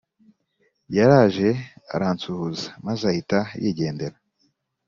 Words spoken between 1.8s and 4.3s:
aransuhuza maze ahita yigendera